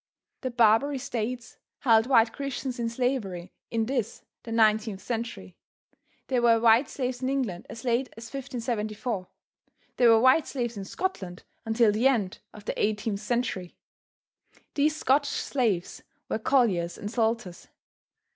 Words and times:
The 0.41 0.49
Barbary 0.49 0.97
States 0.97 1.57
held 1.81 2.07
white 2.07 2.33
Christians 2.33 2.79
in 2.79 2.89
slavery 2.89 3.53
in 3.69 3.85
this, 3.85 4.23
the 4.41 4.49
19th 4.49 4.99
century. 4.99 5.57
There 6.25 6.41
were 6.41 6.59
white 6.59 6.89
slaves 6.89 7.21
in 7.21 7.29
England 7.29 7.67
as 7.69 7.83
late 7.85 8.07
as 8.17 8.23
1574. 8.25 9.27
There 9.97 10.09
were 10.09 10.19
white 10.19 10.47
slaves 10.47 10.75
in 10.75 10.85
Scotland 10.85 11.43
until 11.67 11.91
the 11.91 12.07
end 12.07 12.39
of 12.51 12.65
the 12.65 12.73
18th 12.73 13.19
century. 13.19 13.75
These 14.73 14.95
Scotch 14.95 15.27
slaves 15.27 16.01
were 16.29 16.39
colliers 16.39 16.97
and 16.97 17.11
salters. 17.11 17.67